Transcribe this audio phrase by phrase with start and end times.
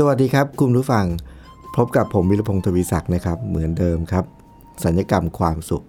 [0.00, 1.06] สวัสดีครับคุณผู้ฟัง
[1.76, 4.24] พบกับผมวิรพงศ์ทวีศักดิ์นะครับ เหมือนเดิมครับ
[4.84, 5.84] สัญญกรรมความสุข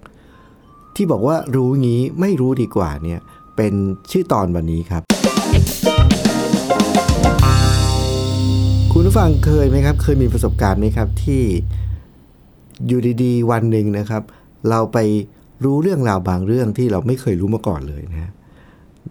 [0.95, 3.19] ที่บอกว่ารู้งี้ไม่รู้ดีกว่าเนี่ย
[3.55, 3.73] เป็น
[4.11, 5.01] ชื่อตอนวันนี้ครับ
[8.93, 11.43] คุณผู้ฟังเคยไหมครับ เคยมีประสบการณ์ไหมครับที่
[12.87, 14.23] อยู่ดีๆ วันหนึ่งนะครับ
[14.69, 14.97] เราไป
[15.63, 18.31] รู้เรื่องราวบางเรื่องที่เราไม่เคยรู้มาก่อนเลยนะ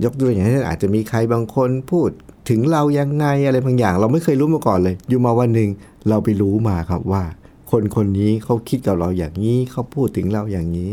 [0.04, 2.10] ยกตัวอย่างเช่นอาจจะมีใครบางคนพูด
[2.48, 5.70] ถึงเรายังไงอะไรบางอย่าง เราไม่เคยรู้มาก่อนเลย อยู่มาวันหนึ่ง
[6.08, 7.22] เราไปรู้มาครับว่า
[7.70, 10.92] คนคนนี้เขาคิดกับเราอย่างนี้เขาพูดถึงเราอย่างนี้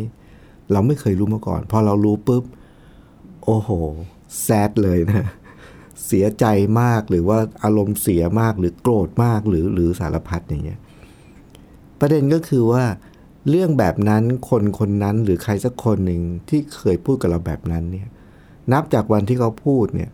[0.71, 2.43] เราไม่เคยรู้มาก่อน พอเรารู้ปุ๊บ
[3.43, 3.69] โอ้โห
[4.41, 5.23] แซดเลยนะ
[6.05, 6.45] เสียใจ
[6.81, 10.79] มากหรือว่าอารมณ์เสียมากหรือโกรธมากหรือหรือสารพัดอย่างเงี้ย
[11.99, 12.83] ประเด็นก็คือว่า
[13.49, 18.07] เรื่องแบบนั้นคนคนนั้นหรือใครสักคนหนึ่งที่เคยพูดกับเราแบบนั้นเนี่ย
[18.71, 20.11] นับจากวันที่เขาพูดเนี่ย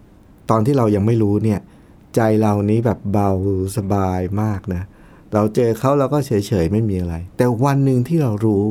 [0.49, 1.59] ตอนที่เรายังไม่รู้เนี่ย
[2.15, 3.29] ใจเรานี้แบบเบา
[3.77, 4.83] สบายมากนะ
[5.33, 6.31] เราเจอเขาเราก็เฉ
[6.63, 8.63] ยๆไม่มีอะไร แต่วันหนึ่งที่เรารู้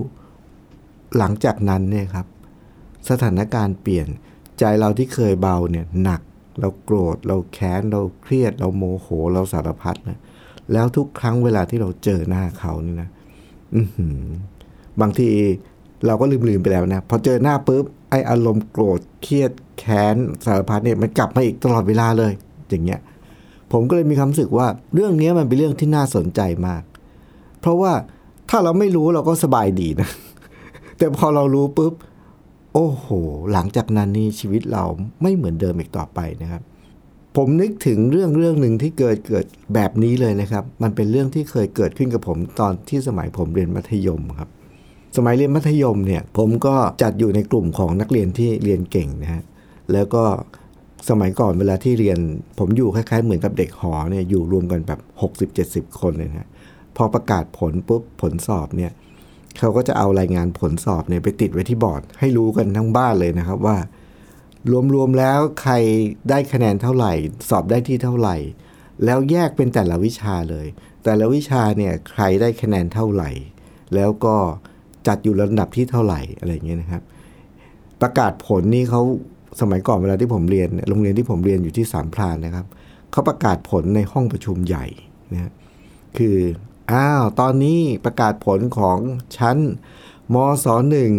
[1.18, 2.26] หลังจากนั้นเนี่ยครับ
[3.10, 4.08] สถานการณ์เปลี่ยน
[4.58, 6.20] ใจเราที่เคยเบาเนี่ยหนัก
[6.60, 10.18] เราโกรธเราแค้นเราเครียด เราโมโหเราสารพัดนะ
[10.72, 13.08] แล้วทุกครั้งเวลาที่เราเจอหน้าเขานี่นะ
[15.00, 15.28] บางที
[16.06, 22.32] เราก็ลืมๆไปแล้วนะ พอเจอหน้าปุ๊บ ไออารมณ์โกรธเครียดแค้นสารพัดเนี่ยมันกลับมาอีกตลอดเวลาเลย
[22.68, 23.00] อย่างเงี้ย
[23.72, 26.82] ผมก็เลยมีความรู้สึกว่าเรื่องนี้มันเป็นเรื่องที่น่าสนใจมาก
[27.60, 27.92] เพราะว่า
[28.50, 30.08] ถ้าเราไม่รู้เราก็สบายดีนะ
[30.98, 31.94] แต่พอเรารู้ปุ๊บ
[32.74, 33.06] โอ้โห
[33.52, 34.84] หลังจากนั้นนี่ชีวิตเรา
[35.22, 36.62] ไม่เหมือนเดิมอีกต่อไปนะครับ
[37.36, 44.48] ผมนึกถึงเรื่องเรื่องหนึ่งที่เกิดเกิดแบบนี้เลยนะครับ มันเป็นเรื่องที่เคยเกิดขึ้นกับผมตอนที่สมัยผมเรียนมัธยมครับ
[45.16, 49.42] สมัยเรียนมัธยมเนี่ยผมก็จัดอยู่ในกลุ่มของนักเรียนที่เรียนเก่งนะฮะ
[49.92, 50.24] แล้วก็
[51.08, 52.18] สมัยก่อนเวลาที่เรียน
[52.58, 55.00] ผมอยู่คล้ายๆเหมือนกับเด็กหอเนี่ยอยู่รวมกันแบบ
[55.90, 56.48] 60-70 คนเลยนะ
[56.96, 58.92] พอประกาศผลปุ๊บผลสอบเนี่ย
[59.58, 63.76] เขาก็จะเอารายงานผลสอบเนี่ยไปติดไว้ที่บอร์ด ให้รู้กันทั้งบ้านเลยนะครับว่า
[64.94, 65.74] รวมๆแล้วใคร
[66.30, 67.12] ได้คะแนนเท่าไหร่
[67.48, 68.36] สอบได้ที่เท่าไหร่
[69.04, 70.66] แล้วแยกเป็นแต่ละวิชาเลย
[71.04, 73.30] แต่ละวิชาเนี่ยใครได้คะแนนเท่าไหร่
[73.94, 74.36] แล้วก็
[75.08, 77.02] จัดอยู่ลำดับที่เท่าไหร่อะไรอย่างเงี้ยนะครับ
[78.02, 79.02] ประกาศผลนี่เขา
[79.60, 82.66] สมัยก่อนเวลาที่ผมเรียนโรงเรียนที่ผมเรียนอยู่ที่สามพรานนะครับ
[83.12, 84.86] เขาประกาศผลในห้องประชุมใหญ่
[85.32, 85.52] นะฮะ
[86.18, 86.36] คือ
[86.92, 88.98] อ้าวตอนนี้ประกาศผลของ
[89.36, 89.56] ชั้น
[90.34, 91.12] มศหนึ่ง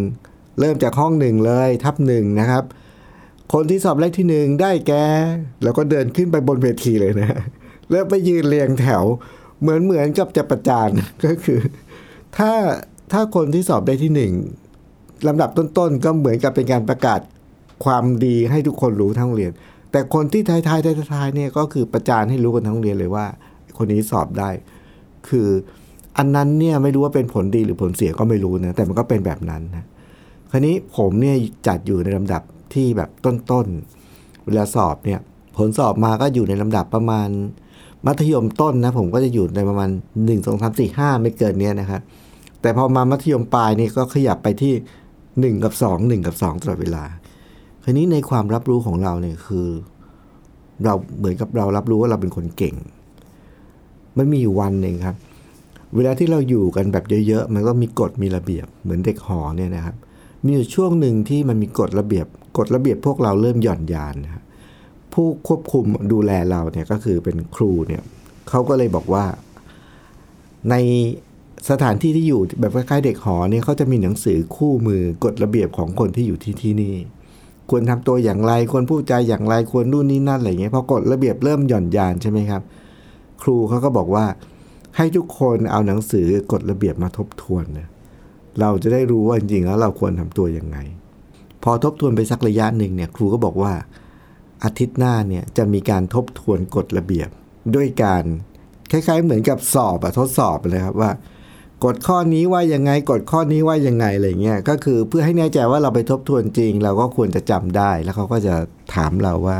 [0.59, 2.63] เริ่มจากห้องหนึ่งเลยทับหนึ่งนะครับ
[3.53, 4.94] คนที่สอบเลขที่หนึ่งได้แก
[5.63, 7.39] แล้วก็เดินขึ้นไปบนเวทีเลยนะ
[7.91, 9.03] แล้วไปยืนเรียงแถว
[9.61, 10.89] เหมือนเหมือนกับจะประจาน
[11.25, 11.59] ก็คือ
[12.38, 12.51] ถ้า
[13.12, 14.34] ถ้าคนที่สอบได้ที่หนึ่ง
[15.28, 17.20] ลำดับต้นๆ ก็เหมือนกับเป็นการประกาศ
[17.86, 19.52] ความดีให้ทุกคนรู้ทั้งโรงเรียน
[19.92, 23.25] แต่คนที่ท้ายๆท้ายๆเนี่ยก็คือประจานให้รู้กันทั้งโรงเรียนเลยว่า
[23.78, 24.50] คนนี้สอบได้
[25.28, 25.47] คือ
[26.18, 29.86] อันนั้นเนี่ยไม่รู้ว่าเป็นผลดีหรือผลเสียก็ไม่รู้นะแต่มันก็เป็นแบบนั้นนะ
[30.52, 31.36] คราวนี้ผมเนี่ย
[31.68, 32.41] จัดอยู่ในลำดับ
[32.74, 35.20] ที่แบบต้นๆ เวลาสอบเนี่ย
[35.58, 37.30] ผลสอบมาก็อยู่ในลำดับประมาณ
[38.06, 42.02] มัธยมต้นนะผมก็จะอยู่ในประมาณ 1 2 3 4 5 ไม่เกินเนี้ยนะครับ
[42.62, 44.74] แต่พอมามัธยมปลายนี่ก็ขยับไปที่
[45.58, 47.03] 1 กับ 2 1 กับ 2ตลอดเวลา
[47.84, 49.68] คราวนี้ในความรับรู้ของเราเนี่ยคือ
[50.84, 52.75] เราเหมือนกับเรารับรู้ว่าเราเป็นคนเก่ง
[54.18, 55.16] มันมีอยู่วันหนึ่งครับ
[55.96, 59.96] เวลาที่เราอยู่กันแบบเยอะๆ มันก็มีกฎมีระเบียบ เหมือนเด็กหอเนี่ยนะครับ
[60.44, 62.28] มีอยู่ช่วงหนึ่งที่มันมีกฎระเบียบ
[62.58, 64.44] กฎระเบียบพวกเราเริ่มหย่อนยานนะครับ
[65.14, 68.02] ผู้ควบคุมดูแลเราเนี่ยก็คือเป็นครูเนี่ย
[68.50, 69.26] เขาก็เลยบอกว่า
[70.70, 70.76] ใน
[71.70, 76.96] สถานที่ที่อยู่แบบคล้ายๆเด็กหอเนี่ยเขาจะมีหนังสือคู่มือกฎระเบียบของคนที่อยู่ที่ที่นี่
[77.70, 82.61] ควรทำตัวอย่างไร ควรพูดจอย่างไรควรนู่นนี่นั่นอะไรเงี้ยพอกฎระเบียบเริ่มหย่อนยานใช่ไหมครับ
[83.41, 84.26] ครูเขาก็บอกว่า
[84.97, 87.88] ให้ทุกคนเอาหนังสือกฎระเบียบมาทบทวนนะ
[88.59, 90.78] เราจะได้รู้ว่าจริงๆแล้วเราควรทำตัวยังไง
[91.64, 93.73] พอทบทวนไปสักระยะหนึ่งเนี่ยครูก็บอกว่า
[94.64, 97.29] อาทิตย์หน้าเนี่ยจะมีการทบทวนกฎระเบียบ
[97.76, 98.23] ด้วยการ
[98.91, 101.12] คล้ายๆเหมือนกับสอบอะทดสอบเลยครับว่า
[101.85, 108.55] กฎข้อนี้ว่ายังไงกฎข้อนี้ว่ายังไงอะไรเงี้ยก็คือเพื่อให้แน่ใจว่าเราไปทบทวนจริง เราก็ควรจะจำได้แล้วเขาก็จะ
[108.96, 109.58] ถามเราว่า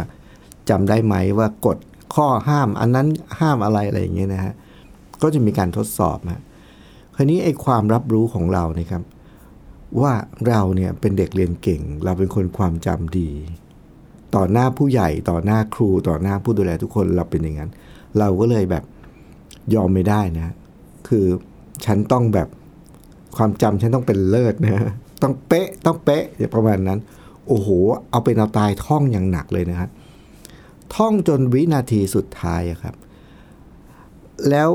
[0.69, 1.77] จำได้ไหมว่ากฎ
[2.16, 3.07] ข้อห้าม อันนั้น
[3.39, 4.54] ห้ามอะไรอะไรอย่างเงี้ยนะฮะ
[5.21, 6.42] ก็จะมีการทดสอบฮะ
[7.16, 9.04] คราวนี้ไอ้ความรับรู้ของเรานี่ครับ
[10.01, 10.13] ว่า
[10.48, 13.30] เราเนี่ยเป็นเด็กเรียนเก่ง เราเป็นคนความจำดี
[14.36, 17.69] ต่อหน้าผู้ใหญ่ต่อหน้าครูต่อหน้าผู้ดูแลทุกคนเราเป็นอย่างนั้น
[18.19, 18.83] เราก็เลยแบบ
[19.75, 20.54] ยอมไม่ได้นะ
[21.07, 21.25] คือ
[21.86, 22.48] ฉันต้องแบบ
[23.38, 27.00] ความจำฉันต้องเป็นเลิศนะต้องเป๊ะต้องเป๊ะอย่ประมาณนั้น
[27.48, 27.70] โอ้โห
[28.10, 29.90] เอาเป็นเอาตายท่องอย่างหนักเลยนะครับ
[30.96, 32.96] ท่องจนวินาทีสุดท้ายครับ
[34.50, 34.70] แล้ว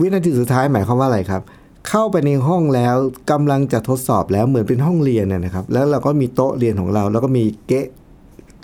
[0.00, 1.42] วินาทีสุดท้ายหมายความว่าอะไรครับ
[1.88, 2.96] เข้าไปในห้องแล้ว
[3.30, 7.86] กำลังจะทดสอบแล้วเหมือนเป็นห้องเรียนนะนะครับ แล้วเราก็มีโต๊ะเรียนของเรา แล้วก็มีเกะ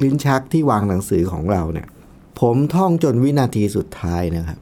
[0.03, 1.87] ลิ้นชักที่วางหนังสือของเราเนี่ย
[2.41, 4.59] ผมท่องจนวินาทีสุดท้ายนะครับ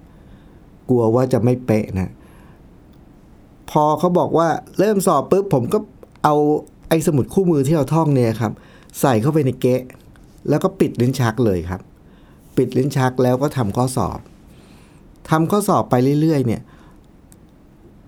[0.88, 2.12] กลัวว่าจะไม่เป๊ะนะ
[3.72, 4.48] พอเขาบอกว่า
[4.78, 5.78] เริ่มสอบปุ๊บผมก็
[6.24, 6.34] เอา
[6.88, 8.52] ไอ้สมุดคู่มือที่เราท่องเนี่ยครับ
[9.00, 9.82] ใส่เข้าไปในเกะ
[10.48, 11.80] แล้วก็ปิดลิ้นชักเลยครับ
[12.56, 14.18] ปิดลิ้นชักแล้วก็ทำข้อสอบ
[15.30, 16.62] ทำข้อสอบไปเรื่อยๆ เนี่ย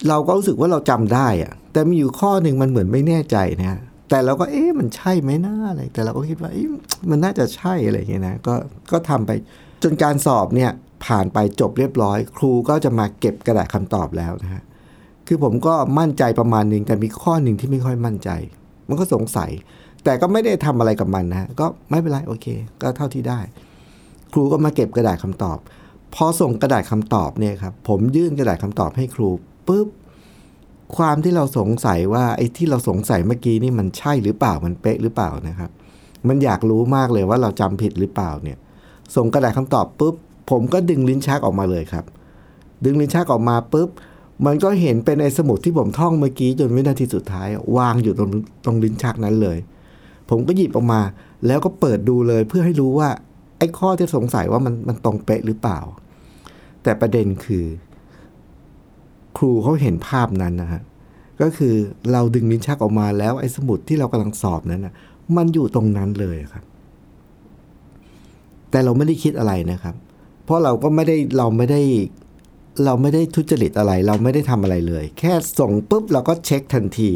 [0.08, 3.80] เราก็รู้สึกว่าเราจำได้อะแต่มีอยู่ข้อหนึ่งมันเหมือนไม่แน่ใจนะฮะ
[4.10, 6.66] แต่เราก็เอ๊ะมันใช่ไหมน่าอะไร แต่เราก็คิดว่าเอ๊ะ
[7.10, 8.54] มันน่าจะใช่อะไรอย่างเงี้ยนะก็
[8.92, 9.30] ก็ทำไป
[9.82, 10.70] จนการสอบเนี่ย
[11.04, 14.62] ผ่านไปจบเรียบร้อย ครูก็จะมาเก็บกระดาษคำตอบแล้วนะฮะ
[15.26, 18.30] คือผมก็มั่นใจประมาณหนึ่งแต่มีข้อหนึ่งที่ไม่ค่อยมั่นใจ
[18.88, 19.50] มันก็สงสัย
[20.04, 22.46] แต่ก็ไม่ได้ทำอะไรกับมันนะก็ไม่เป็นไรโอเค
[22.82, 23.40] ก็เท่าที่ได้
[24.32, 25.58] ครูก็มาเก็บกระดาษคำตอบ
[26.14, 29.28] พอส่งกระดาษคำตอบเนี่ยครับผมยื่นกระดาษคำตอบให้ครู
[29.68, 29.88] ปุ๊บ
[30.96, 35.70] ความที่เราสงสัยว่าไอ้ที่เราสงสัยเมื่อกี้นี่มันใช่หรือเปล่ามันเป๊ะหรือเปล่านะครับ
[36.28, 38.58] มันอยากรู้มากเลยว่าเราจำผิดหรือเปล่าเนี่ย
[39.16, 40.14] ส่งกระดาษคำตอบปุ๊บ
[40.50, 42.04] ผมก็ดึงลิ้นชักออกมาเลยครับ
[42.84, 43.88] ดึงลิ้นชักออกมาปุ๊บ
[44.46, 48.30] มันก็เห็นเป็นไอ้สมุดที่ผมท่องเมื่อกี้จนวินาทีสุดท้าย วางอยู่ตรง
[48.64, 49.58] ตรงลิ้นชักนั้นเลย
[50.30, 51.00] ผมก็หยิบออกมา
[51.46, 53.08] แล้วก็เปิดดูเลยเพื่อให้รู้ว่า
[53.58, 55.78] ไอ้ข้อที่สงสัยว่ามันมันตรงเป๊ะหรือเปล่า
[56.82, 57.64] แต่ประเด็นคือ
[59.36, 60.82] ครูเขาเห็นภาพนั้นนะฮะ
[61.42, 61.74] ก็คือ
[62.12, 64.94] เราดึงลิ้นชักออกมาแล้วไอ้สมุดที่เรากำลังสอบนั้นนะ
[65.36, 66.64] มันอยู่ตรงนั้นเลยครับ
[68.70, 69.94] แต่เราไม่ได้คิดอะไรนะครับ
[70.44, 71.80] เพราะเราก็ไม่ได้เราไม่ได้
[72.84, 77.12] เราไม่ได้ทุจริตอะไร เราไม่ได้ทำอะไรเลย แค่ส่งปุ๊บเราก็เช็คทันที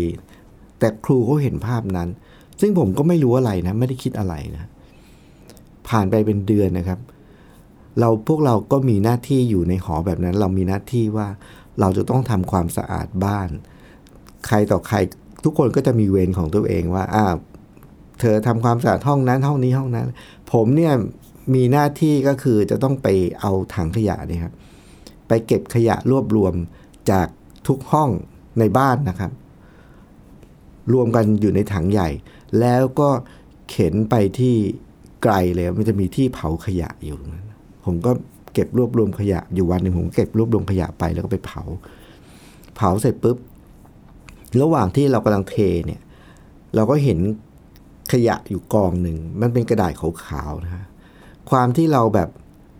[0.78, 2.08] แต่ครูเขาเห็นภาพนั้น
[2.60, 4.70] ซึ่งผมก็ไม่รู้อะไรนะ ไม่ได้คิดอะไรนะ
[5.88, 7.00] ผ่านไปเป็นเดือนนะครับ
[8.00, 11.28] เราพวกเราก็มีหน้าที่อยู่ในหอแบบนั้น เรามีหน้าที่ว่า
[11.80, 13.48] เราจะต้องทำความสะอาดบ้าน
[14.46, 14.96] ใครต่อใคร
[15.44, 17.24] ทุกคนก็จะมีเวรของตัวเองว่าอ่า
[18.20, 20.06] เธอทำความสะอาดห้องนั้นห้องนี้ห้องนั้น
[20.52, 20.92] ผมเนี่ย
[21.54, 23.06] มีหน้าที่ก็คือจะต้องไป
[23.40, 24.54] เอาถังขยะนี่ครับ
[25.28, 26.54] ไปเก็บขยะรวบรวม
[27.10, 27.26] จาก
[27.66, 28.10] ทุกห้อง
[28.58, 29.32] ในบ้านนะครับ
[30.92, 32.08] รวมกันอยู่ในถังใหญ่
[32.60, 33.08] แล้วก็
[33.70, 34.54] เข็นไปที่
[35.22, 37.16] ไกลเลยมันจะมีที่เผาขยะอยู่
[37.84, 38.12] ผมก็
[38.54, 41.62] เก็บรวบรวมขยะอยู่วันหนึ่งผมเก็บรวบรวมขยะไปแล้วก็ไปเผา
[42.76, 43.36] เผาเสร็จปุ๊บ
[44.62, 46.00] ระหว่างที่เรากำลังเทเนี่ย
[46.74, 47.18] เราก็เห็น
[48.12, 50.84] ขยะอยู่กองหนึ่ง มันเป็นกระดาษขาวๆนะฮะ
[51.50, 52.28] ความที่เราแบบ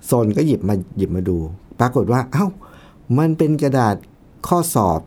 [0.07, 1.39] โซนก็หยิบมาหยิบมาดู
[1.81, 2.47] ปรากฏว่าเอ้า
[3.19, 3.95] มันเป็นกระดาษ
[4.49, 5.01] ข้อสอบ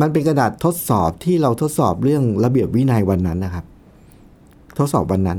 [0.00, 3.64] มันเป็นกระดาษทดสอบที่เราทดสอบเรื่องระเบียบวินัยวันนั้นนะครับ
[4.78, 5.38] ทดสอบวันนั้น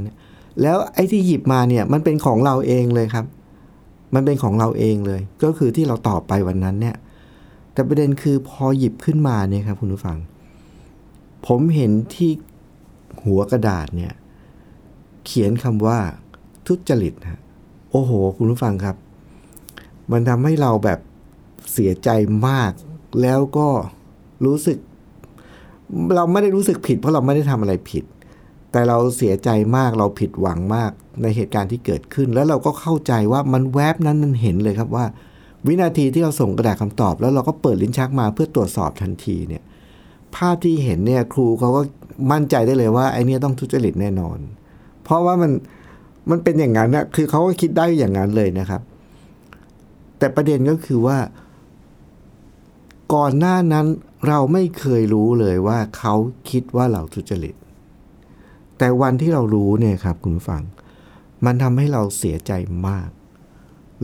[0.62, 3.26] แล้วไอ้ที่หยิบมาเนี่ยมันเป็นของเราเองเลยครับ
[4.16, 6.96] มันเป็นของเราเองเลย ก็คือที่เราตอบไปวันนั้นเนี่ย
[7.74, 10.18] แต่ประเด็นคือพอหยิบขึ้นมาเนี่ยครับคุณผู้ฟัง
[11.48, 12.32] ผมเห็นที่
[13.24, 14.14] หัวกระดาษเนี่ย
[15.26, 15.98] เขียนคำว่า
[16.68, 17.42] ทุจริตฮะ
[17.92, 18.96] โอ้โห คุณผู้ฟังครับ
[20.12, 21.00] มันทำให้เราแบบ
[21.74, 22.10] เสียใจ
[22.48, 22.72] มาก
[23.22, 23.68] แล้วก็
[24.46, 24.78] รู้สึก
[26.16, 28.04] เราไม่ได้รู้สึกผิด เพราะเราไม่ได้ทำอะไรผิด
[28.72, 35.06] แต่เราเสียใจมากเราผิดหวังมากในเหตุการณ์ที่เกิดขึ้น แล้วเราก็เข้าใจว่ามันแวบนั้นมันเห็นเลยครับว่า
[35.68, 39.64] วินาทีที่เราส่งกระดาษคำตอบ แล้วเราก็เปิดลิ้นชักมาเพื่อตรวจสอบทันทีเนี่ย
[40.36, 41.82] ภาพที่เห็นเนี่ยครูเขาก็
[42.32, 44.38] มั่นใจได้เลยว่าไอ้นี่ต้องทุจริตแน่นอน
[45.04, 45.52] เพราะว่ามัน
[46.30, 48.82] มันเป็นอย่างนั้นนะคือเขาก็คิดได้อย่างนั้นเลยนะครับ
[50.26, 51.18] แต่ประเด็นก็คือว่า
[53.14, 53.86] ก่อนหน้านั้น
[54.28, 56.14] เราไม่เคยรู้เลยว่าเขา
[56.50, 57.56] คิดว่าเราทุจริต
[58.78, 60.64] แต่วันที่เรารู้เนี่ยครับคุณผู้ฟัง
[61.46, 62.52] มันทำให้เราเสียใจ
[62.88, 63.10] มาก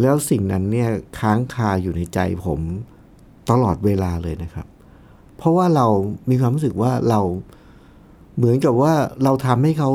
[0.02, 2.60] แล้วสิ่งนั้นเนี่ยค้างคาอยู่ในใจผม
[3.50, 4.68] ตลอดเวลาเลยนะครับ
[5.38, 5.88] เพราะว่าเรา
[6.30, 7.22] มีความรู้สึกว่าเรา
[8.36, 9.90] เหมือนกับว่าเราทำให้เขา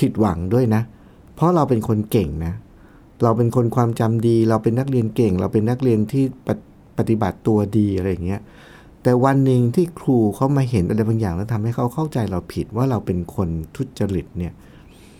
[0.00, 0.82] ผิดหวังด้วยนะ
[1.34, 2.54] เพราะเราเป็นคนเก่งนะ
[3.22, 6.62] เราเป็นคนความจำดี เราเป็นนักเรียนเก่ง เราเป็นนักเรียนที่ปฏิ
[6.98, 8.40] ปฏิบัติตัวดีอะไรอย่างเงี้ย
[9.02, 14.52] แต่วันหนึ่งที่ครูเขามาเห็นอะไรบางอย่างแล้วทำให้เขาเข้าใจเราผิดว่าเราเป็นคนทุจริตเนี่ย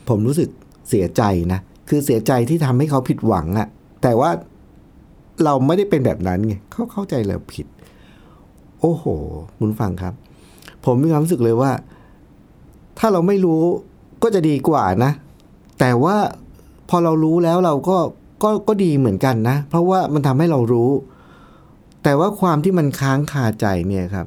[0.09, 0.49] ผมรู้สึก
[0.89, 3.69] เสียใจนะคือเสียใจที่ทำให้เขาผิดหวังอะ
[4.03, 4.31] แต่ว่า
[5.45, 7.67] เราไม่ได้เป็นแบบนั้นไงเขาเข้าใจเราผิด
[8.81, 9.05] โอ้โห
[9.59, 10.15] คุณฟังครับ
[10.85, 11.71] ผมมีความรู้สึกเลยว่า
[12.99, 13.63] ถ้าเราไม่รู้
[14.23, 15.13] ก็จะดีกว่านะ
[15.81, 16.17] แต่ว่า
[16.91, 17.99] พอเรารู้แล้วเราก็
[18.43, 20.91] ก็ก็ดีเหมือนกันนะ เพราะว่ามันทำให้เรารู้
[22.03, 24.27] แต่ว่าความที่มันค้างคาใจเนี่ยครับ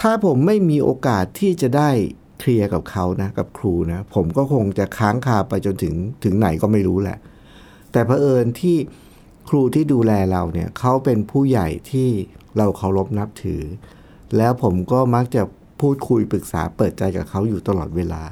[0.00, 1.90] ถ้าผมไม่มีโอกาสที่จะได้
[2.38, 7.18] เคลียร์กับเขานะกับครูนะผมก็คงจะค้างคาไปจนถึงถึงไหนก็ไม่รู้แหละ
[7.92, 8.76] แต่เผอิญที่
[9.48, 12.08] ครูที่ดูแลเราเนี่ยเขาเป็นผู้ใหญ่ที่
[12.56, 13.62] เราเคารพนับถือ
[14.36, 15.42] แล้วผมก็มักจะ
[15.80, 18.22] พูดคุยปรึกษาเปิดใจกับเขาอยู่ตลอดเวลา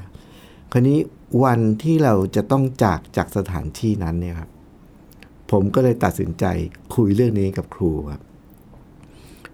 [0.71, 0.99] คราวนี้
[1.43, 4.49] วันที่เราจะต้องจากจากสถานที่นั้นเนี่ยครับ
[5.51, 6.45] ผมก็เลยตัดสินใจ
[6.95, 8.21] คุยเรื่องนี้กับครูครับ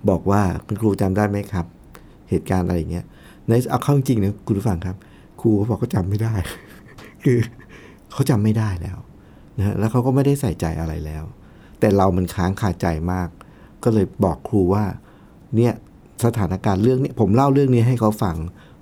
[0.10, 1.66] บอกว่าคุณครูจำได้ไหมครับ
[2.30, 3.06] เหตุการณ์อะไรอย่างเงี้ย
[3.48, 4.96] ในเอาเข้าจริงนะคุณผู้ฟังครับ
[5.42, 6.34] ครูเขาบอกเขาจำไม่ได้
[7.24, 7.38] คือ
[8.12, 8.98] เขาจำไม่ได้แล้ว
[9.58, 11.24] นะฮะแล้วเขาก็ไม่ได้ใส่ใจอะไรแล้ว
[11.80, 13.30] แต่เรามันค้างคาใจมาก
[13.84, 14.84] ก็เลยบอกครูว่า
[15.56, 15.74] เนี่ย
[16.26, 18.36] สถานการณ์เรื่องนี้ผมเล่าเรื่องนี้ให้เขาฟัง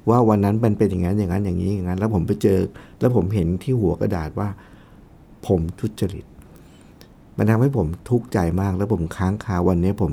[0.09, 2.59] ว่าวันนั้นมันเป็นอย่างนั้นอย่างนั้นอย่างนี้อย่างนั้น แล้วผมไปเจอ
[2.99, 4.49] แล้วผมเห็นที่หัวกระดาษว่า
[5.47, 6.25] ผมทุจริต
[7.37, 10.11] มันทำให้ผมทุกข์ใจมาก แล้วผมค้างคาวันนี้ผม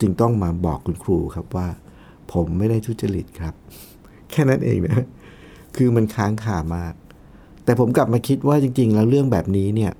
[0.00, 1.68] จึงต้องมาบอกคุณครูครับว่า
[2.32, 3.54] ผมไม่ได้ทุจริตครับ
[4.30, 5.04] แค่นั้นเองนะ
[5.76, 6.94] คือมันค้างคามาก
[7.64, 9.92] แต่ผมกลับมาคิดว่าจริง ๆ แล้วเรื่องแบบนี้เนี่ย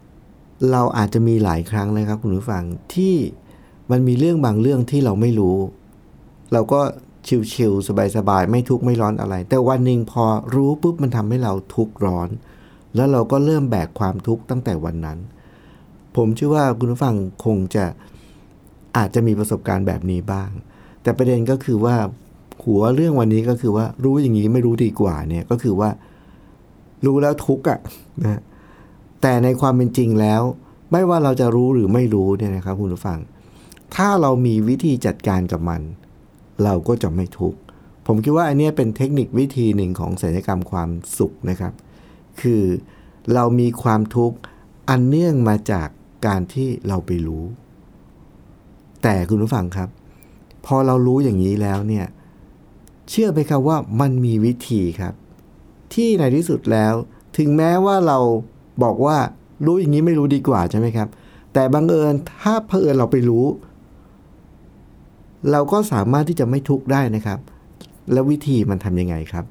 [0.72, 2.64] เราอาจจะมีหลายครั้งนะครับ คุณผู้ฟัง
[2.94, 3.14] ที่
[3.90, 5.56] มันมีเรื่องบางเรื่องที่เราไม่รู้
[6.52, 6.80] เราก็
[7.26, 10.24] ชิลๆสบายๆไม่ทุกข์ไม่ร้อนอะไร แต่วันหนึ่งพอ
[10.54, 12.28] รู้ปุ๊บมันทำให้เราทุกข์ร้อน
[12.94, 15.18] แล้วเราก็เริ่มแบกความทุกข์ตั้งแต่วันนั้น
[16.16, 17.14] ผมเชื่อว่าคุณผู้ฟัง
[17.44, 17.84] คงจะ
[18.96, 20.50] อาจจะมีประสบการณ์แบบนี้บ้าง
[21.02, 21.96] แต่ประเด็นก็คือว่า
[22.64, 25.90] หัวเรื่องวันนี้ก็คือว่ารู้อย่างนี้ไม่รู้ดีกว่าเนี่ยก็คือว่า
[27.06, 27.80] รู้แล้วทุกข์อะ
[28.22, 28.40] นะ
[29.22, 30.42] แต่ในความเป็นจริงแล้ว
[30.92, 33.18] ไม่ว่าเราจะรู้หรือไม่รู้เนี่ยนะครับคุณผู้ฟัง
[33.96, 35.80] ถ้าเรามีวิธีจัดการกับมัน
[36.64, 37.58] เราก็จะไม่ทุกข์
[38.06, 41.72] ผมคิดว่าอันนี้เป็นเทคนิควิธีหนึ่งของศัลยกรรมความสุขนะครับ
[42.40, 42.62] คือ
[43.34, 44.36] เรามีความทุกข์
[44.88, 45.88] อันเนื่องมาจาก
[46.26, 47.44] การที่เราไปรู้
[49.02, 49.88] แต่คุณผู้ฟังครับ
[50.66, 52.06] พอเรารู้อย่างนี้แล้วเนี่ย
[53.10, 55.14] เชื่อไหมครับว่ามันมีวิธีครับ
[55.94, 56.94] ที่ในที่สุดแล้ว
[57.38, 58.18] ถึงแม้ว่าเรา
[58.82, 59.16] บอกว่า
[59.66, 61.08] รู้อย่างนี้ไม่รู้ดีกว่าใช่ไหมครับ
[61.52, 63.44] แต่บังเอิญถ้าเผอิญเราไปรู้
[65.50, 67.40] เราก็สามารถที่จะไม่ทุกข์ได้นะครับ
[68.12, 69.44] แล้ววิธีมันทำยังไงครับ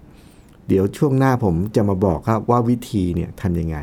[0.68, 3.78] เดี๋ยวช่วงหน้าผมจะมาบอกครับว่าวิธีเนี่ยทำยังไง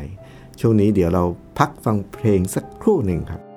[0.59, 1.23] ช่วงนี้เดี๋ยวเรา
[1.57, 3.41] พักฟังเพลงสักครู่หนึ่งครับ「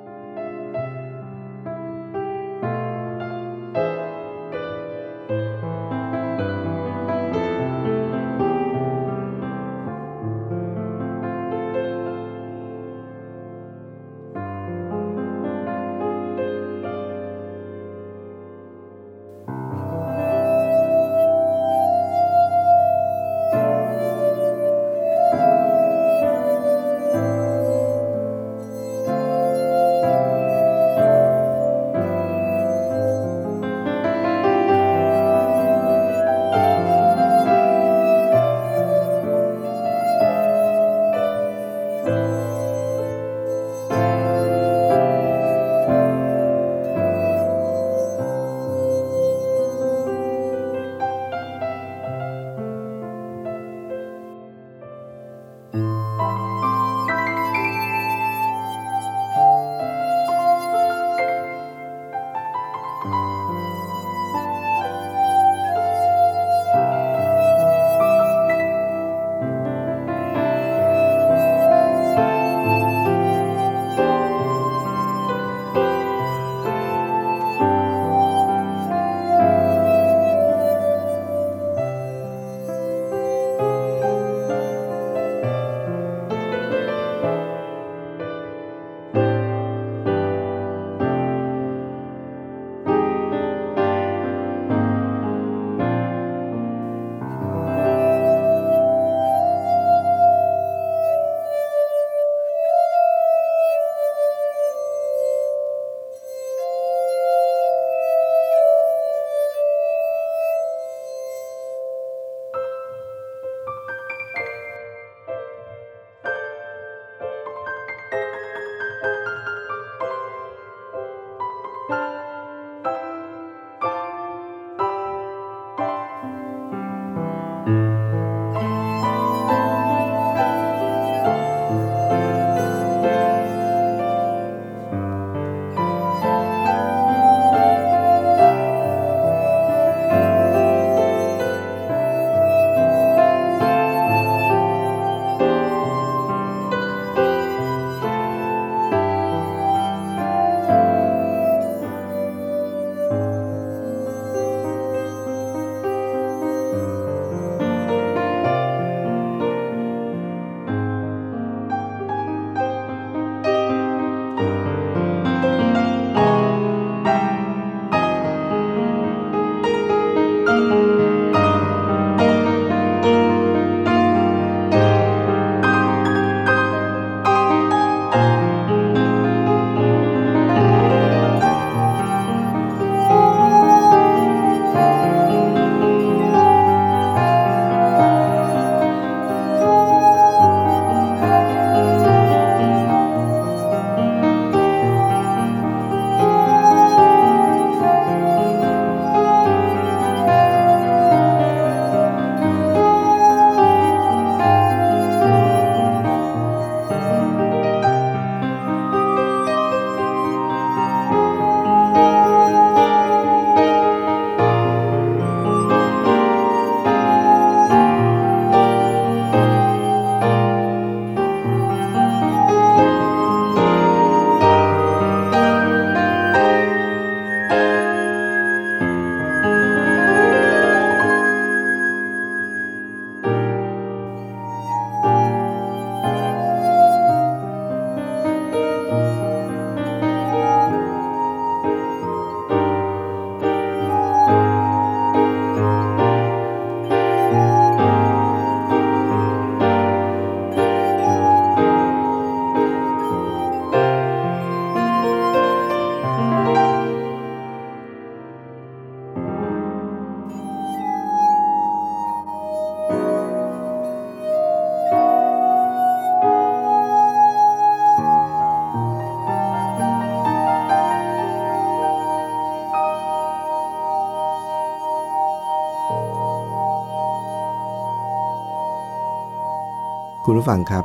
[280.25, 280.85] คุณผู้ฟังครับ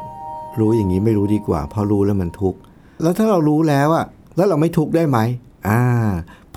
[0.60, 2.60] รู้อย่างนี้ไม่รู้ดีกว่า เพราะรู้แล้วมันทุกข์
[3.02, 5.18] แล้วถ้าเรารู้แล้วอะแล้วเราไม่ทุกข์ได้ไหม
[5.68, 5.82] อ่า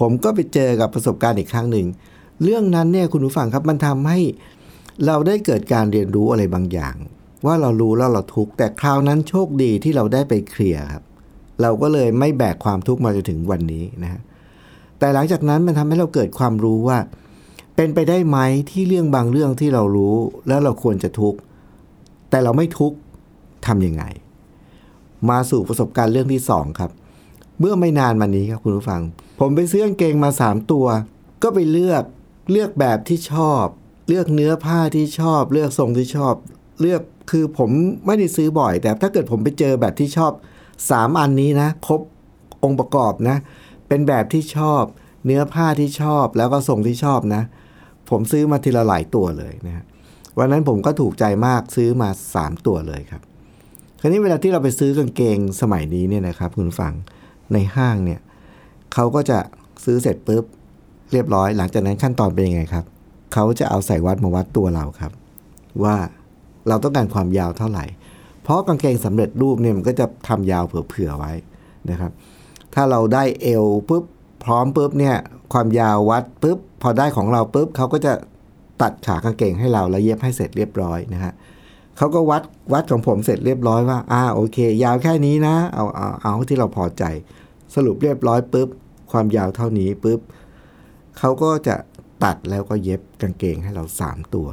[0.01, 1.87] ผมก็ไปเจอกับประสบการณ์อีกครั้งหนึ่ง
[2.43, 4.19] เรื่องนั้นเนี่ยคุณผู้ฟังครับมันทำให้
[5.07, 6.95] เราได้เกิดการเรียนรู้อะไรบางอย่าง
[7.47, 11.05] ว่าเรารู้แล้วเราทุกข์แต่คราวนั้นโชคดีที่เราได้ไปเคลียร์ครับ
[11.63, 14.21] เราก็เลยไม่แบกความทุกข์มาจนถึงวันนี้นะฮะ
[14.99, 16.99] แต่หลังจากนั้นมันทำให้เราเกิดความรู้ว่า
[17.77, 18.39] เป็นไปได้ไหม
[18.71, 20.15] ที่เรื่องบางเรื่องที่เรารู้
[20.49, 21.39] แล้วเราควรจะทุกข์
[22.31, 22.97] แต่เราไม่ทุกข์
[23.67, 24.05] ทำยังไง
[25.31, 26.91] มาสู่ประสบการณ์เรื่องที่สองครับ
[27.61, 29.03] เมื่อไม่นานมานี้ครับคุณผู้ฟัง
[29.41, 30.87] ผมไปซื้อกางเกงมาสามตัว
[31.43, 32.05] ก็ไปเลือก
[32.51, 33.65] เลือกแบบที่ชอบ
[34.09, 36.35] เลือกเนื้อผ้าที่ชอบ เลือกทรงที่ชอบ
[36.81, 37.71] เลือกคือผม
[38.07, 40.33] ไม่ได้ซื้อบ่อย แต่ถ้าเกิดผมไปเจอแบบที่ชอบ
[40.91, 42.01] สามอันนี้นะ ครบ
[42.65, 43.37] องค์ประกอบนะ
[43.89, 44.83] เป็นแบบที่ชอบ
[45.27, 47.43] เนื้อผ้าที่ชอบแล้วก็ทรงที่ชอบนะ
[48.11, 49.85] ผมซื้อมาทีละหลายตัวเลยนะฮะ
[50.39, 53.23] วันนั้นผมก็ถูกใจมากซื้อมา 3 ตัวเลยครับ
[54.01, 56.93] คราวนี้เวลาที่เราไปซื้อกางเกงสมัยนี้เนี่ยนะครับคุณฟัง
[57.53, 58.21] ในห้างเนี่ย
[58.95, 59.39] เขาก็จะ
[59.85, 60.45] ซื้อเสร็จปุ๊บ
[61.13, 62.85] เรียบร้อย หลังจากนั้นขั้นตอนเป็นยังไงครับ
[63.33, 65.13] เขาจะเอาใส่วัดมาวัดตัวเราครับ
[65.83, 65.97] ว่า
[66.69, 67.85] เราต้องการความยาวเท่าไหร่
[68.43, 71.33] เพราะกางเกงสำเร็จรูปเนี่ยมันก็จะทำยาวเผื่อๆไว้
[71.91, 72.13] นะครับ
[72.75, 74.05] ถ้าเราได้เอวปุ๊บ
[74.45, 75.17] พร้อมปุ๊บเนี่ย
[75.53, 78.13] ความยาววัดปุ๊บพอได้ของเราปุ๊บเขาก็จะ
[78.83, 81.33] ตัดขากางเกงให้เราแล้วเย็บให้เสร็จเรียบร้อยนะฮะ
[81.97, 87.05] เขาก็วัดวัดของผมเสร็จเรียบร้อยว่าอ่าโอเค ยาวแค่นี้นะเอาเอาเอาที่เราพอใจ
[87.75, 88.69] สรุปเรียบร้อยปุ๊บ
[89.13, 90.21] ความยาวเท่านี้ปุ๊บ
[91.19, 91.77] เขาก็จะ
[92.25, 94.49] ตัดแล้วก็เย็บกางเกงให้เราสามตัว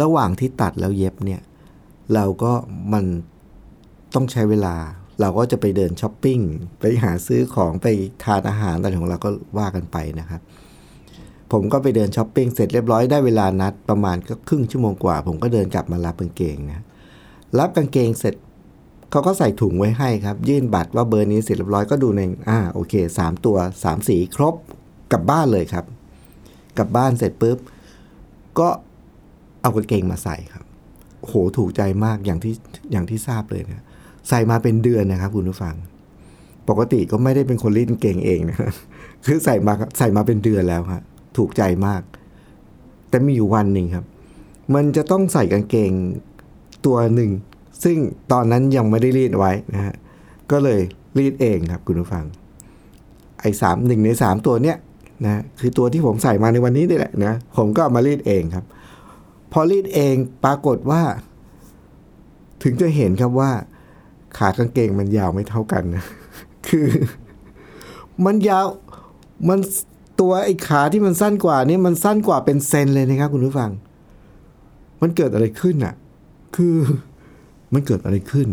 [0.00, 1.40] ระหว่างที่ตัดแล้วเย็บเนี่ย
[2.14, 2.52] เราก็
[2.92, 3.04] มัน
[4.14, 4.74] ต้องใช้เวลา
[5.20, 6.38] เราก็จะไปเดินช้อปปิ้ง
[6.80, 7.86] ไปหาซื้อของไป
[8.24, 10.40] ทานอาหารอะไรของเราก็ว่ากันไปนะครับ
[11.54, 16.84] ผมก็ไปเดินช้อปปิ้งเสร็จเรียบร้อยได้เวลานัดประมาณก็ครึ่งชั่วโมงกว่า ผมก็เดินกลับมารับกางเกงนะ
[17.58, 18.34] รับกางเกงเสร็จ
[19.10, 24.54] เขาก็ใส่ถุงไว้ให้ครับ ยื่นบัตรว่าเบอร์นี้เสร็จเรียบร้อยก็ดูในอ่าโอเคสามตัวสามสีครบ
[25.12, 25.84] กลับบ้านเลยครับ
[26.78, 27.58] กลับบ้านเสร็จปุ๊บ
[28.58, 28.68] ก็
[29.62, 30.64] เอากางเกงมาใส่ครับ
[31.20, 32.54] โหถูกใจมากอย่างที่
[32.92, 33.84] อย่างที่ทราบเลยนะ
[34.28, 35.74] ใส่มาเป็นเดือนนะครับ คุณผู้ฟัง
[36.68, 38.58] ปกติก็ไม่ได้เป็นคนรีดกางเกงเองนะ
[39.26, 41.02] คือใส่มาใส่มาเป็นเดือนแล้วครับ
[41.36, 42.02] ถูกใจมาก
[43.08, 44.04] แต่มีอยู่วันหนึ่งครับ
[44.74, 45.92] มันจะต้องใส่กางเกง
[46.86, 47.30] ตัวหนึ่ง
[47.84, 47.96] ซึ่ง
[48.32, 49.94] ตอนนั้นยังไม่ได้รีดไว้นะฮะ
[50.50, 50.80] ก็เลย
[51.18, 52.24] รีดเองครับคุณผู้ฟัง
[53.40, 54.76] ไอ้สามหนึ่งในสามตัวเนี้ย
[55.24, 58.64] นะคือตัวที่ผมใส่มาในวันนี้นี่แหละนะผมก็เอามารีดเองครับ
[59.52, 61.02] พอรีดเองปรากฏว่า
[62.62, 63.50] ถึงจะเห็นครับว่า
[64.38, 66.04] ขากางเกงมันยาวไม่เท่ากันนะ
[66.68, 66.86] คือ
[68.24, 68.66] มันยาว
[69.48, 69.58] มัน
[70.20, 73.70] ตัวไอ้ขาที่มันสั้นกว่านี่มันสั้นกว่าเป็นเซนเลยนะครับคุณผู้ฟัง
[75.02, 75.94] มันเกิดอะไรขึ้นอะ
[76.56, 76.76] คือ
[77.72, 78.48] มันเกิดอะไรขึ้น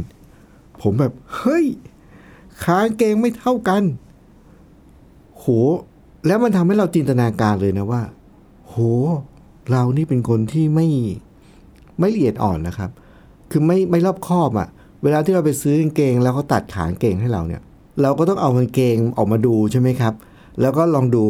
[0.82, 1.66] ผมแบบ เฮ้ย
[2.64, 3.84] ขาเกงไม่เท่ากัน
[5.38, 5.46] โห
[6.28, 8.02] แล้วมันทำให้เราจินตนาการเลยนะว่า
[8.68, 8.76] โห
[9.72, 10.88] เรานี่เป็นคนที่ไม่
[12.00, 12.90] ไม่ละเอียดอ่อนนะครับ
[13.52, 14.68] คือไม่ไม่รอบคอบอะ่ะ
[15.04, 17.62] เวลาที่เราไปซื้อกางเกงแล้วเขาตัดขากางเกงให้เราเนี่ย
[18.02, 20.14] เราก็ต้องเอากางเกงออกมาดูใช่ไหมครับ
[20.62, 21.26] แล้วก็ลองดู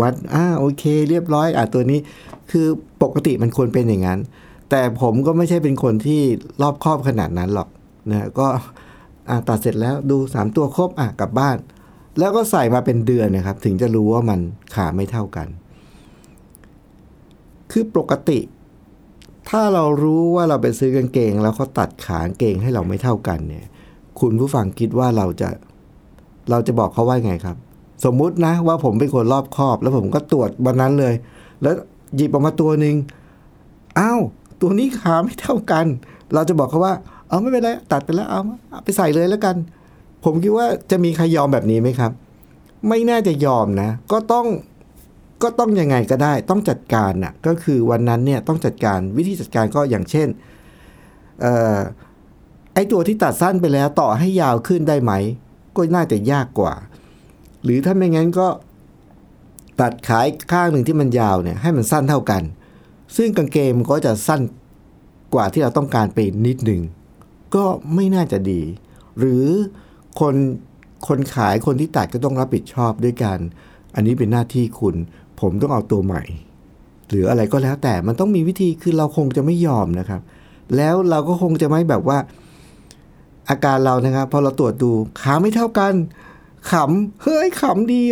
[0.00, 1.98] วัดอ่าโอเค เรียบร้อยอะตัวนี้
[2.50, 2.66] คือ
[3.02, 4.20] ปกติมันควรเป็นอย่างนั้น
[4.70, 6.20] แต่ผมก็ไม่ใช่เป็นคนที่
[6.62, 7.68] รอบคอบขนาดนั้นหรอก
[8.10, 8.46] นะก็
[9.30, 11.56] อะตัดเสร็จแล้วดูสามตัวครบอะกลับบ้าน
[12.18, 14.40] แล้วก็ใส่มาเป็นเดือนนะครับ ถึงจะรู้ว่ามัน
[14.74, 15.48] ขาไม่เท่ากัน
[17.70, 18.38] คือปกติ
[19.48, 23.66] ถ้าเรารู้ว่าเราไปซื้อกางเกง แล้วเขาตัดขากางเกงให้เราไม่เท่ากันเนี่ย
[24.20, 25.48] คุณผู้ฟังคิดว่าเราจะ
[26.50, 27.56] เราจะบอกเขาว่าไงครับ
[28.04, 31.14] สมมุตินะ ว่าผมเป็นคนรอบคอบ แล้วผมก็ตรวจวันนั้นเลย
[31.62, 31.74] แล้ว
[32.16, 32.96] หยิบออกมาตัวหนึ่ง
[33.98, 34.20] อ้าว
[34.60, 35.86] ตัวนี้ขาไม่เท่ากัน
[36.34, 36.94] เราจะบอกเขาว่า
[37.28, 39.56] เอาไม่เป็นไรตัดไปแล้วเอาเอาไปใส่เลยแล้วกัน
[40.24, 42.12] ผมคิดว่าจะมีใครยอมแบบนี้ไหมครับ
[42.88, 44.46] ไม่น่าจะยอมนะ ก็ต้อง
[45.42, 50.28] ก็ต้องยังไงก็ได้ต้องจัดการน่ะก็คือวันนั้นเนี่ยต้องจัดการวิธีจัดการก็อย่างเช่น
[51.44, 51.78] ออ
[52.74, 55.12] ไอตัวที่ตัดสั้นไปแล้วต่อให้ยาวขึ้นได้ไหม
[55.76, 56.74] ก็น่าจะยากกว่า
[57.62, 58.48] หรือถ้าไม่งั้นก็
[59.80, 62.42] ตัดขายข้างหนึ่งที่มันยาวเนี่ยให้มันสั้นเท่ากัน
[63.16, 64.40] ซึ่งกางเกงมันก็จะสั้น
[65.34, 66.80] กว่าที่เราต้องการไปนิดหนึ่ง
[67.54, 68.60] ก็ไม่น่าจะดี
[69.18, 69.44] หรือ
[70.20, 70.34] คน
[71.08, 73.38] คนขายคนที่ตัดก็ต้องรับผิดชอบด้วยกัน
[73.94, 74.94] อันนี้เป็นหน้าที่คุณ
[75.40, 76.22] ผมต้องเอาตัวใหม่
[77.08, 80.20] หรืออะไรก็แล้วแต่มันต้องมีวิธีคือเราคงจะไม่ยอมนะครับ
[80.76, 82.18] แล้วเราก็คงจะไม่แบบว่า
[83.48, 84.90] อาการเรานะครับพอเราตรวจดู
[85.22, 85.94] ขาไม่เท่ากัน
[86.70, 88.02] ขำเฮ้ยขำดี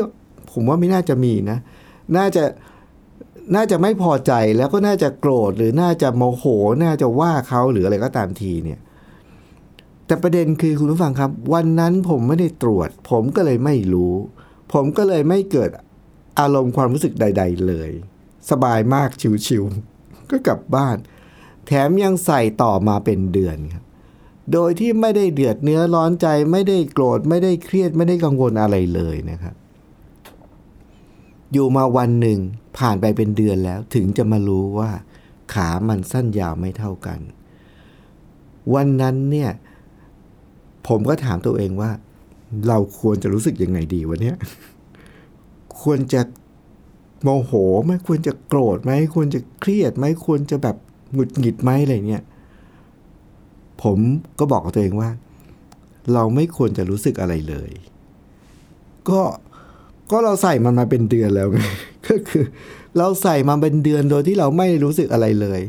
[0.51, 1.59] ผมว่าไม่น่าจะมีนะ
[2.17, 2.45] น่าจะ
[3.55, 6.45] น่าจะไม่พอใจแล้วก็น่าจะโกรธหรือน่าจะโมโห
[6.85, 8.81] น่าจะว่าเขาหรืออะไรก็ตามทีเนี่ย
[10.07, 14.15] แต่ประเด็นคือคุณผู้ฟังครับ วันนั้นผมไม่ได้ตรวจ ผมก็เลยไม่รู้
[14.73, 15.71] ผมก็เลยไม่เกิด
[16.41, 17.91] อารมณ์ความรู้สึกใด ๆ เลย
[18.51, 19.09] สบายมาก
[19.47, 20.97] ชิวๆก็กลับบ้าน
[21.67, 23.85] แถมยังใส่ต่อมาเป็นเดือนครับ
[24.53, 29.55] โดยที่ไม่ได้เดือดเนื้อร้อนใจ ไม่ได้โกรธไม่ได้เครียดไม่ได้กังวลอะไรเลยนะครับ
[31.53, 32.39] อยู่มาวันหนึ่ง
[32.79, 34.91] ผ่านไปเป็นเดือนแล้วถึงจะมารู้ว่า
[35.53, 37.21] ขามันสั้นยาวไม่เท่ากัน
[38.75, 39.51] วันนั้นเนี่ย
[40.89, 41.91] ผมก็ถามตัวเองว่า
[42.69, 44.33] เราควรจะรู้สึกยังไงดีวันนี้
[45.83, 46.21] ควรจะ
[47.23, 47.53] โมโห
[47.85, 50.77] ไหมควรจะโกรธไหมควรจะเครียดไหมควรจะแบบ
[51.13, 52.25] หงุดหงิดไหมอะไรเนี่ย
[53.83, 53.99] ผม
[54.39, 55.11] ก็บอกกับตัวเองว่า
[56.15, 57.71] เราไม่ควรจะรู้สึกอะไรเลย
[59.09, 59.21] ก็
[60.11, 61.59] ก็เราใส่มันมาเป็นเดือนแล้วไง
[62.07, 62.45] ก็คือ
[62.99, 65.61] เราใส่มาเป็นเดือนโดยที่เราไม่รู้สึกอะไรเลย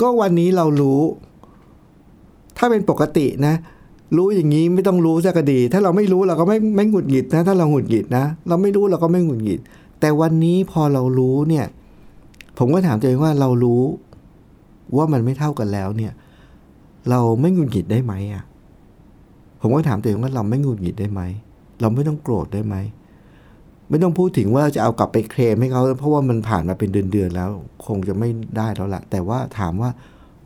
[0.00, 1.00] ก็วันนี้เรารู้
[2.58, 3.54] ถ้าเป็นปกตินะ
[4.16, 9.60] รู้อย่างนี้ไม่ต้องรู้สักดี ถ้าเราไม่รู้เราก็ไม่ไม่หงุดหงิดนะ ถ้าเราหงุดหงิดนะ เราไม่รู้เราก็ไม่หงุดหงิด
[10.00, 11.66] แต่วันนี้พอเรารู้เนี่ย
[12.58, 13.82] ผมก็ถามตัวเองว่าเรารู้
[14.96, 16.12] ว่ามันไม่เท่ากันแล้วเนี่ย
[17.08, 18.44] เราไม่หงุดหงิดได้ไหมอะ
[19.60, 21.20] ผมก็ถามตัวเองว่าเราไม่หงุดหงิดได้ไหม
[21.80, 22.76] เราไม่ต้องโกรธได้ไหม
[23.88, 27.50] ไม่ต้องพูดถึงว่าจะเอากลับไปเคลมให้เขาเพราะว่ามันผ่านมาเป็นเดือนๆแล้ว
[27.86, 29.90] คงจะไม่ได้แล้วละแต่ว่าถามว่า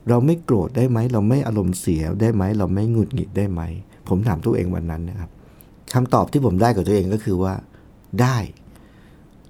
[0.09, 3.63] เราไม่โกรธได้ไหม เราไม่อารมณ์เสียได้ไหม เราไม่หงุดหงิดได้ไหม
[4.09, 5.31] ผมถามตัวเองวันนั้นนะครับ
[5.95, 7.55] คำตอบที่ผมได้กับตัวเองก็คือว่า
[8.21, 8.37] ได้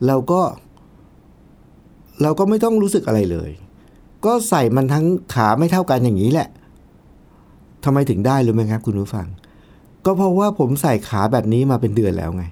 [0.07, 0.41] เราก็
[2.23, 3.51] เราก็ไม่ต้องรู้สึกอะไรเลย
[4.25, 6.49] ก็ใส่มันทั้งขาไม่เท่ากันอย่างนี้แหละ
[7.85, 9.27] ทำไมถึงได้รู้ไหมครับ คุณผู้ฟัง
[10.05, 12.45] ก็เพราะว่าผมใส่ขาแบบนี้มาเป็นเดือนแล้วไง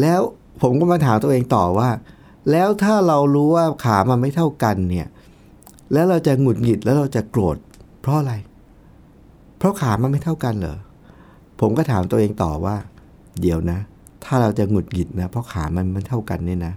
[0.00, 0.20] แล้ว
[0.62, 1.90] ผมก็มาถามตัวเองต่อว่า
[2.50, 5.08] แล้วถ้าเรารู้ว่าขามันไม่เท่ากันเนี่ย
[5.92, 7.56] แล้วเราจะหงุดหงิดแล้วเราจะโกรธ
[8.00, 8.34] เพราะอะไร
[9.58, 10.78] เพราะขามันไม่เท่ากันเหรอ
[11.60, 12.76] ผมก็ถามตัวเองต่อว่า
[13.40, 13.78] เดี๋ยวนะ
[14.24, 16.74] ถ้าเราจะหงุดหงิดนะ เพราะขามันไม่เท่ากันเนี่ยนะ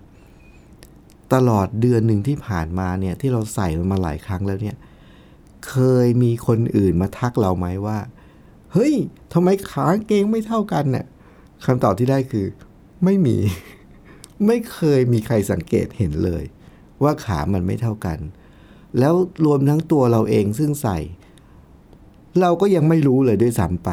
[1.33, 4.75] ตลอดเดือนหนึ่งที่ผ่านมาเนี่ยที่เราใส่มันมาหลายครั้งแล้วเนี่ย
[5.69, 5.75] เค
[6.05, 7.97] ยมีคนอื่นมาทักเราไหมว่า
[8.73, 8.93] เฮ้ย
[9.33, 11.05] ทำไมขาเกงไม่เท่ากันเนี่ย
[11.65, 12.45] คำตอบที่ได้คือ
[13.03, 13.37] ไม่มี
[14.47, 16.43] ไม่เคยมีใครสังเกตเห็นเลย
[17.03, 18.19] ว่าขามันไม่เท่ากัน
[18.99, 19.13] แล้ว
[19.45, 20.97] รวมทั้งตัวเราเองซึ่งใส่
[22.41, 23.89] เราก็ยังไม่รู้เลยด้วยซ้ำไป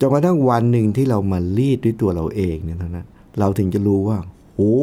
[0.00, 2.98] จนกระทั่งวันหนึ่งที่เรามารีดด้วยตัวเราเองเนี่ยนั้น
[3.38, 4.18] เราถึงจะรู้ว่า
[4.56, 4.76] โอ้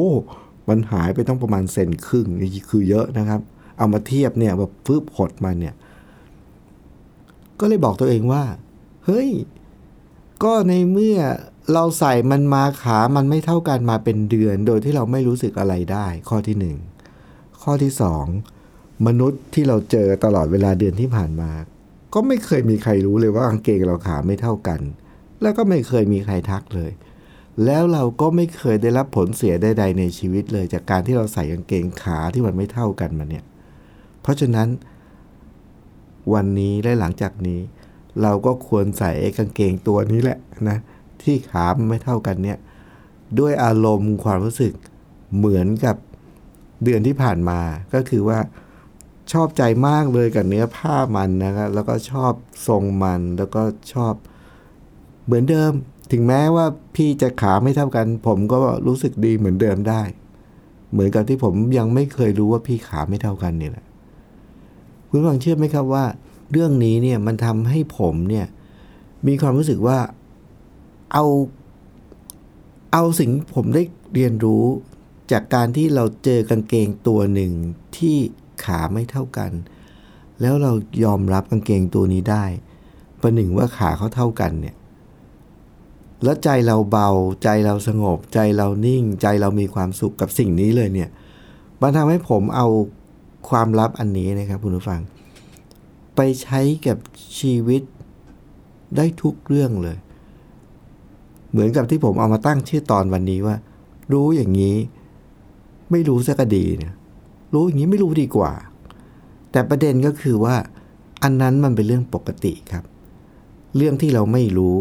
[0.70, 3.42] มันหายไปต้องประมาณเซนครึ่งนี่คือเยอะนะครับ
[3.78, 5.76] เอามาเทียบเนี่ยแบบฟืบหดมาเนี่ย
[7.60, 8.44] ก็เลยบอกตัวเองว่า
[9.06, 9.30] เฮ้ย
[10.44, 11.20] ก็ในเมื่อ
[11.74, 16.78] เราใส่มันมาขามันไม่เท่ากันมาเป็นเดือน โดยที่เราไม่รู้สึกอะไรได้ ข้อที่หนึ่ง
[17.62, 18.26] ข้อที่สอง
[19.08, 21.52] มนุษย์ที่เราเจอตลอดเวลาเดือนที่ผ่านมา
[22.14, 24.82] ก็ไม่เคยมีใครรู้เลยว่ากางเกงเราขาไม่เท่ากัน
[25.42, 26.92] แล้วก็ไม่เคยมีใครทักเลย
[27.66, 33.46] แล้วเราก็ไม่เคยได้รับผลเสียใดๆในชีวิตเลย จากการที่เราใส่กางเกงขาที่มันไม่เท่ากันมาเนี่ย
[34.28, 34.70] เพราะฉะนั้น
[36.34, 37.60] วันนี้และหลังจากนี้
[38.22, 40.78] เราก็ควรใส่กางเกงตัวนี้แหละนะ
[41.22, 42.58] ที่ขามไม่เท่ากันเนี่ย
[43.40, 44.74] ด้วยอารมณ์ความรู้สึก
[45.38, 45.96] เหมือนกับ
[46.84, 47.60] เดือนที่ผ่านมา
[47.94, 48.40] ก็คือว่า
[49.32, 52.34] ชอบใจมากเลยกับเนื้อผ้ามันนะครับแล้วก็ชอบ
[52.68, 53.62] ทรงมันแล้วก็
[53.94, 54.14] ชอบ
[55.26, 55.72] เหมือนเดิม
[56.12, 60.02] ถึงแม้ว่าพี่จะขาไม่เท่ากัน ผมก็รู้สึกดีเหมือนเดิมได้
[60.92, 63.87] เหมือนกับที่ผมยังไม่เคยรู้ว่าพี่ขาไม่เท่ากันนี่แหละ
[65.10, 66.06] คุณฟังเชื่อไหมครับว่า
[66.52, 68.46] เรื่องนี้เนี่ยมันทำให้ผมเนี่ย
[69.28, 70.00] มีความรู้สึกว่า
[71.14, 71.26] เอา
[72.94, 74.64] เอาสิ่งผมได้เรียนรู้
[75.32, 77.52] จากการที่เราเจอกางเกงตัวหนึ่ง
[77.98, 78.18] ที่
[78.64, 79.52] ขาไม่เท่ากัน
[80.42, 80.72] แล้วเรา
[81.04, 82.46] ยอมรับกางเกงตัวนี้ได้
[83.22, 84.76] ประหนึ่งว่าขาเขาเท่ากันเนี่ย
[86.24, 87.10] แล้วใจเราเบา
[87.44, 91.10] ใจเราสงบ ใจเรานิ่ง ใจเรามีความสุขกับสิ่งนี้เลยเนี่ย
[91.82, 92.68] มันทำให้ผมเอา
[93.50, 95.02] ความลับอันนี้นะครับคุณผู้ฟัง
[96.16, 96.98] ไปใช้กับ
[97.40, 97.82] ชีวิต
[98.98, 99.98] ได้ทุกเรื่องเลย
[101.52, 103.56] เหมือนกับที่ผมเอามาตั้งชื่อตอนวันนี้ว่า
[104.14, 104.76] รู้อย่างนี้
[105.92, 106.94] ไม่รู้สักดีเนี่ย
[107.54, 108.52] รู้อย่างนี้ไม่รู้ดีกว่า
[109.52, 110.56] แต่ประเด็นก็คือว่า
[111.24, 112.84] อันนั้นมันเป็นเรื่องปกติครับ
[113.76, 114.78] เรื่องที่เราไม่รู้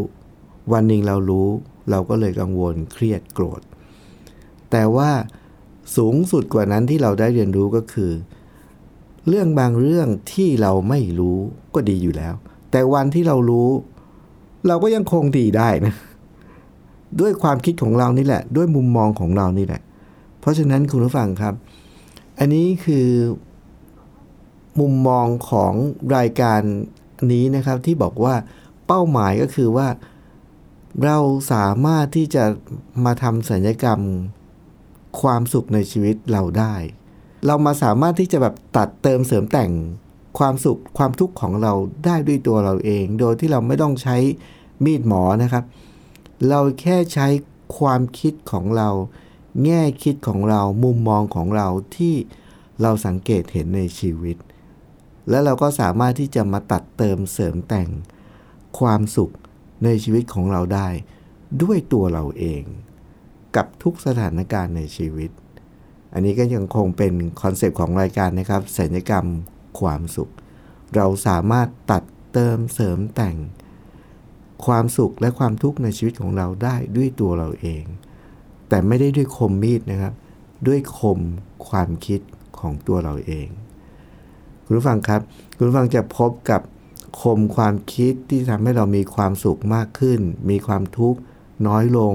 [0.72, 1.48] วันหนึ่งเรารู้
[1.90, 3.60] เราก็เลยกังวลเครียดโกรธ
[4.70, 5.10] แต่ว่า
[5.96, 8.10] สูงสุดกว่านั้นที่เราได้เรียนรู้ก็คือ
[9.28, 11.38] เรื่องบางเรื่องที่เราไม่รู้
[11.74, 12.34] ก็ดีอยู่แล้ว
[12.70, 13.68] แต่วันที่เรารู้
[14.66, 15.94] เราก็ยังคงดีได้นะ
[17.20, 19.82] ด้วยความคิดของเรานี่แหละ ด้วยมุมมองของเรานี่แหละ
[20.40, 21.54] เพราะฉะนั้นคุณผู้ฟังครับ
[22.38, 23.08] อันนี้คือ
[24.80, 25.72] มุมมองของ
[26.16, 26.60] รายการ
[27.32, 28.34] นี้นะครับที่บอกว่า
[28.86, 29.88] เป้าหมายก็คือว่า
[31.04, 31.18] เรา
[31.52, 32.44] สามารถที่จะ
[33.04, 34.00] มาทำสัญญกรรม
[35.20, 36.74] ความสุขในชีวิตเราได้
[37.46, 39.72] เรามาสามารถที่จะแบบตัดเติมเสริมแต่ง
[40.38, 41.72] ความสุขความทุกข์ของเรา
[42.04, 44.16] ได้ด้วยตัวเราเอง โดยที่เราไม่ต้องใช้
[44.84, 45.64] มีดหมอนะครับ
[46.48, 47.26] เราแค่ใช้
[47.78, 48.88] ความคิดของเรา
[49.64, 52.14] แง่คิดของเรามุมมองของเราที่
[52.82, 54.36] เราสังเกตเห็นในชีวิต
[55.28, 57.88] แล้วเราก็สามารถที่จะมาตัดเติมเสริมแต่ง
[58.78, 59.32] ความสุข
[59.84, 60.88] ในชีวิตของเราได้
[61.62, 62.62] ด้วยตัวเราเอง
[63.56, 65.30] กับทุกสถานการณ์ในชีวิต
[66.16, 69.26] อันนี้ก็ยังคงเป็น concept ของรายการนะครับศัลยกรรม
[69.80, 70.30] ความสุข
[70.96, 72.02] เราสามารถตัด
[72.32, 73.36] เติมเสริมแต่ง
[74.66, 77.84] ความสุขและความทุกข์ในชีวิตของเราได้ด้วยตัวเราเอง
[78.68, 80.14] แต่ไม่ได้ด้วยคมมีดนะครับ
[80.66, 81.18] ด้วยคม
[81.68, 82.20] ความคิด
[82.58, 83.48] ของตัวเราเอง
[84.64, 85.20] คุณผู้ฟังครับ
[85.56, 86.60] คุณผู้ฟังจะพบกับ
[87.20, 91.18] คมความคิดที่ทำให้เรามีความสุขมากขึ้น มีความทุกข์
[91.66, 92.14] น้อยลง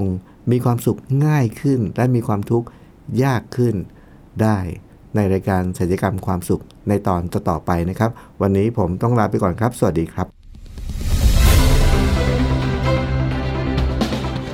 [0.50, 2.66] มีความสุขง่ายขึ้น และมีความทุกข์
[3.24, 3.74] ยากขึ้น
[4.42, 4.58] ได้
[5.14, 8.10] ในรายการศัลยกรรมความสุขในตอนต่อๆไปนะครับ
[8.40, 10.26] วันนี้ผมต้องลาไปก่อนครับ สวัสดีครับ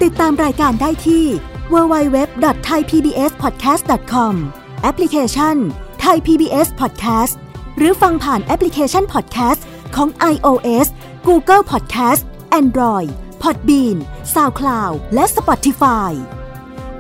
[0.03, 1.25] ติดตามรายการได้ที่
[1.73, 4.35] www.thaipbspodcast.com
[4.83, 5.57] แอปพลิเคชัน
[6.05, 7.35] Thai PBS Podcast
[7.79, 9.61] หรือฟังผ่านแอปพลิเคชัน Podcast
[9.97, 10.87] ของ iOS
[11.29, 12.23] Google Podcast
[12.61, 13.11] Android
[13.43, 13.97] Podbean
[14.35, 16.13] SoundCloud และ Spotify